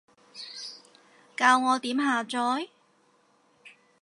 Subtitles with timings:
[1.35, 2.69] 教我點下載？